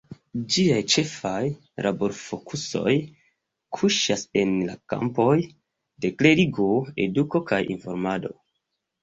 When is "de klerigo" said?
6.07-6.71